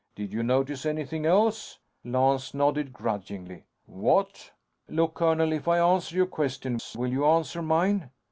[0.15, 3.65] Did you notice anything else?" Lance nodded, grudgingly.
[3.85, 4.49] "What?"
[4.89, 5.53] "Look, colonel.
[5.53, 8.09] If I answer your questions, will you answer mine?"